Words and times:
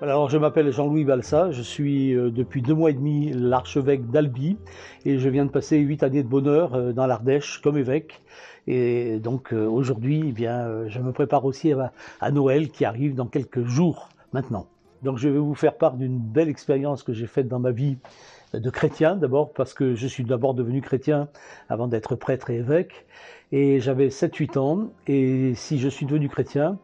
Alors, 0.00 0.30
je 0.30 0.38
m'appelle 0.38 0.70
Jean-Louis 0.70 1.04
Balsa, 1.04 1.50
je 1.50 1.60
suis 1.60 2.14
euh, 2.14 2.30
depuis 2.30 2.62
deux 2.62 2.74
mois 2.74 2.90
et 2.90 2.94
demi 2.94 3.32
l'archevêque 3.32 4.08
d'Albi 4.08 4.56
et 5.04 5.18
je 5.18 5.28
viens 5.28 5.44
de 5.44 5.50
passer 5.50 5.78
huit 5.78 6.04
années 6.04 6.22
de 6.22 6.28
bonheur 6.28 6.74
euh, 6.74 6.92
dans 6.92 7.04
l'Ardèche 7.04 7.58
comme 7.58 7.76
évêque. 7.76 8.22
Et 8.68 9.18
donc 9.18 9.52
euh, 9.52 9.66
aujourd'hui, 9.66 10.22
eh 10.28 10.30
bien, 10.30 10.86
je 10.86 11.00
me 11.00 11.10
prépare 11.10 11.44
aussi 11.44 11.72
à, 12.20 12.30
Noël 12.30 12.68
qui 12.68 12.84
arrive 12.84 13.16
dans 13.16 13.26
quelques 13.26 13.64
jours 13.64 14.08
maintenant. 14.32 14.68
Donc 15.02 15.18
je 15.18 15.28
vais 15.28 15.38
vous 15.38 15.56
faire 15.56 15.74
part 15.76 15.96
d'une 15.96 16.18
belle 16.18 16.48
expérience 16.48 17.02
que 17.02 17.12
j'ai 17.12 17.26
faite 17.26 17.48
dans 17.48 17.58
ma 17.58 17.72
vie 17.72 17.98
de 18.54 18.70
chrétien 18.70 19.16
d'abord 19.16 19.52
parce 19.52 19.74
que 19.74 19.96
je 19.96 20.06
suis 20.06 20.24
d'abord 20.24 20.54
devenu 20.54 20.80
chrétien 20.80 21.28
avant 21.68 21.88
d'être 21.88 22.14
prêtre 22.14 22.50
et 22.50 22.56
évêque 22.56 23.04
et 23.52 23.80
j'avais 23.80 24.08
7-8 24.08 24.58
ans 24.58 24.90
et 25.06 25.54
si 25.54 25.78
je 25.78 25.88
suis 25.88 26.06
devenu 26.06 26.28
chrétien 26.28 26.78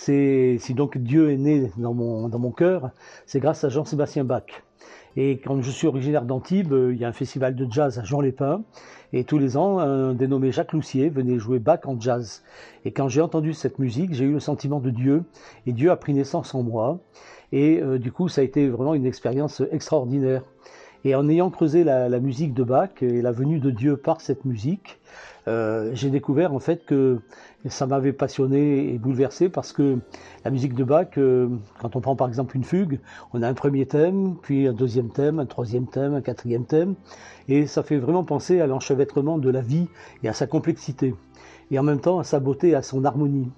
c'est 0.00 0.56
si 0.60 0.72
donc 0.72 0.96
Dieu 0.96 1.30
est 1.30 1.36
né 1.36 1.70
dans 1.76 1.92
mon, 1.92 2.52
cœur 2.52 2.90
c'est 3.26 3.38
grâce 3.38 3.64
à 3.64 3.68
Jean-Sébastien 3.68 4.24
Bach. 4.24 4.44
Et 5.14 5.40
quand 5.40 5.60
je 5.60 5.70
suis 5.70 5.86
originaire 5.86 6.24
d'Antibes 6.24 6.72
il 6.72 6.96
y 6.96 7.04
a 7.04 7.08
un 7.08 7.12
festival 7.12 7.54
de 7.54 7.70
jazz 7.70 7.98
à 7.98 8.04
Jean 8.04 8.22
Lépin. 8.22 8.62
Et 9.12 9.24
tous 9.24 9.36
les 9.36 9.58
ans 9.58 9.78
un 9.78 10.14
dénommé 10.14 10.52
Jacques 10.52 10.72
Loussier 10.72 11.10
venait 11.10 11.38
jouer 11.38 11.58
Bach 11.58 11.80
en 11.84 12.00
jazz. 12.00 12.42
Et 12.86 12.92
quand 12.92 13.08
j'ai 13.08 13.20
entendu 13.20 13.52
cette 13.52 13.78
musique 13.78 14.14
j'ai 14.14 14.24
eu 14.24 14.32
le 14.32 14.40
sentiment 14.40 14.80
de 14.80 14.88
Dieu. 14.88 15.24
Et 15.66 15.72
Dieu 15.72 15.90
a 15.90 15.96
pris 15.96 16.14
naissance 16.14 16.54
en 16.54 16.62
moi. 16.62 17.00
Et 17.52 17.82
euh, 17.82 17.98
du 17.98 18.10
coup 18.10 18.28
ça 18.28 18.40
a 18.40 18.44
été 18.44 18.70
vraiment 18.70 18.94
une 18.94 19.04
expérience 19.04 19.62
extraordinaire 19.70 20.44
et 21.04 21.14
en 21.14 21.28
ayant 21.28 21.50
creusé 21.50 21.84
la, 21.84 22.20
musique 22.20 22.54
de 22.54 22.62
Bach 22.62 22.90
et 23.02 23.22
la 23.22 23.32
venue 23.32 23.58
de 23.58 23.70
Dieu 23.70 23.96
par 23.96 24.20
cette 24.20 24.44
musique, 24.44 24.98
euh, 25.48 25.90
j'ai 25.94 26.10
découvert 26.10 26.52
en 26.52 26.58
fait 26.58 26.84
que 26.84 27.18
ça 27.66 27.86
m'avait 27.86 28.12
passionné 28.12 28.92
et 28.92 28.98
bouleversé 28.98 29.48
parce 29.48 29.72
que 29.72 29.98
la 30.44 30.50
musique 30.50 30.74
de 30.74 30.84
Bach, 30.84 31.08
euh, 31.16 31.48
quand 31.80 31.96
on 31.96 32.00
prend 32.00 32.16
par 32.16 32.28
exemple 32.28 32.56
une 32.56 32.64
fugue, 32.64 33.00
on 33.32 33.42
a 33.42 33.48
un 33.48 33.54
premier 33.54 33.86
thème, 33.86 34.36
puis 34.42 34.66
un 34.66 34.72
deuxième 34.72 35.10
thème, 35.10 35.38
un 35.38 35.46
troisième 35.46 35.86
thème, 35.86 36.14
un 36.14 36.20
quatrième 36.20 36.64
thème, 36.64 36.94
et 37.48 37.66
ça 37.66 37.82
fait 37.82 37.98
vraiment 37.98 38.24
penser 38.24 38.60
à 38.60 38.66
l'enchevêtrement 38.66 39.38
de 39.38 39.50
la 39.50 39.62
vie 39.62 39.88
et 40.22 40.28
à 40.28 40.32
sa 40.32 40.46
complexité, 40.46 41.14
et 41.70 41.78
en 41.78 41.82
même 41.82 42.00
temps 42.00 42.18
à 42.18 42.24
sa 42.24 42.40
beauté 42.40 42.74
à 42.74 42.82
son 42.82 43.04
harmonie. 43.04 43.50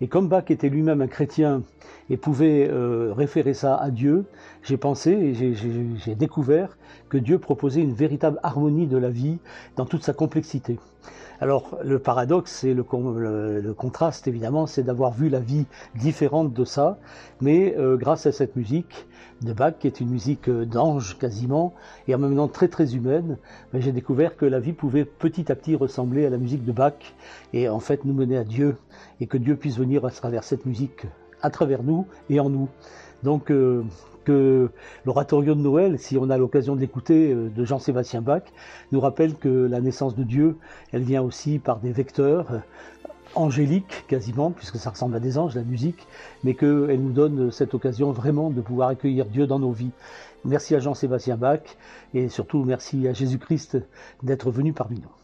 Et 0.00 0.08
comme 0.08 0.28
Bach 0.28 0.44
était 0.50 0.68
lui-même 0.68 1.00
un 1.00 1.06
chrétien 1.06 1.62
et 2.10 2.16
pouvait 2.16 2.68
euh, 2.70 3.12
référer 3.12 3.54
ça 3.54 3.76
à 3.76 3.90
Dieu, 3.90 4.24
j'ai 4.62 4.76
pensé 4.76 5.10
et 5.10 5.34
j'ai 5.34 6.14
découvert 6.14 6.76
que 7.08 7.18
Dieu 7.18 7.38
proposait 7.38 7.80
une 7.80 7.94
véritable 7.94 8.38
harmonie 8.42 8.86
de 8.86 8.98
la 8.98 9.10
vie 9.10 9.38
dans 9.76 9.86
toute 9.86 10.02
sa 10.02 10.12
complexité. 10.12 10.78
Alors 11.40 11.78
le 11.84 11.98
paradoxe 11.98 12.64
et 12.64 12.74
le, 12.74 12.84
contraste 12.84 14.28
évidemment, 14.28 14.66
c'est 14.66 14.82
d'avoir 14.82 15.12
vu 15.12 15.28
la 15.28 15.40
vie 15.40 15.66
différente 15.96 16.52
de 16.52 16.64
ça, 16.64 16.98
mais 17.40 17.74
euh, 17.76 17.96
grâce 17.96 18.26
à 18.26 18.32
cette 18.32 18.56
musique 18.56 19.06
de 19.42 19.52
Bach, 19.52 19.74
qui 19.78 19.86
est 19.86 20.00
une 20.00 20.10
musique 20.10 20.48
euh, 20.48 20.64
d'ange 20.64 21.18
quasiment, 21.18 21.74
et 22.08 22.14
en 22.14 22.18
même 22.18 22.36
temps 22.36 22.48
très 22.48 22.68
très 22.68 22.94
humaine, 22.94 23.36
ben, 23.72 23.82
j'ai 23.82 23.92
découvert 23.92 24.36
que 24.36 24.46
la 24.46 24.60
vie 24.60 24.72
pouvait 24.72 25.04
petit 25.04 25.50
à 25.50 25.54
petit 25.54 25.74
ressembler 25.74 26.24
à 26.24 26.30
la 26.30 26.38
musique 26.38 26.64
de 26.64 26.72
Bach, 26.72 26.94
et 27.52 27.68
en 27.68 27.80
fait 27.80 28.04
nous 28.04 28.14
mener 28.14 28.38
à 28.38 28.44
Dieu, 28.44 28.76
et 29.20 29.26
que 29.26 29.36
Dieu 29.36 29.53
puisse 29.56 29.78
venir 29.78 30.04
à 30.04 30.10
travers 30.10 30.44
cette 30.44 30.66
musique 30.66 31.06
à 31.44 31.50
travers 31.50 31.82
nous 31.82 32.06
et 32.30 32.40
en 32.40 32.48
nous. 32.48 32.68
Donc 33.22 33.50
euh, 33.50 33.84
que 34.24 34.70
l'oratorio 35.04 35.54
de 35.54 35.60
Noël, 35.60 35.98
si 35.98 36.16
on 36.16 36.30
a 36.30 36.38
l'occasion 36.38 36.74
de 36.74 36.80
l'écouter, 36.80 37.32
euh, 37.32 37.50
de 37.54 37.64
Jean-Sébastien 37.64 38.22
Bach, 38.22 38.42
nous 38.90 39.00
rappelle 39.00 39.34
que 39.36 39.48
la 39.48 39.80
naissance 39.80 40.16
de 40.16 40.24
Dieu, 40.24 40.56
elle 40.92 41.02
vient 41.02 41.22
aussi 41.22 41.58
par 41.58 41.78
des 41.78 41.92
vecteurs 41.92 42.52
euh, 42.52 42.58
angéliques 43.34 44.04
quasiment, 44.08 44.50
puisque 44.50 44.76
ça 44.76 44.90
ressemble 44.90 45.16
à 45.16 45.20
des 45.20 45.38
anges, 45.38 45.54
la 45.54 45.62
musique, 45.62 46.06
mais 46.44 46.54
qu'elle 46.54 47.00
nous 47.00 47.12
donne 47.12 47.50
cette 47.50 47.74
occasion 47.74 48.10
vraiment 48.12 48.50
de 48.50 48.60
pouvoir 48.60 48.88
accueillir 48.88 49.26
Dieu 49.26 49.46
dans 49.46 49.58
nos 49.58 49.72
vies. 49.72 49.90
Merci 50.44 50.74
à 50.74 50.78
Jean-Sébastien 50.78 51.36
Bach 51.36 51.62
et 52.12 52.28
surtout 52.28 52.64
merci 52.64 53.08
à 53.08 53.12
Jésus-Christ 53.12 53.78
d'être 54.22 54.50
venu 54.50 54.72
parmi 54.72 55.00
nous. 55.00 55.23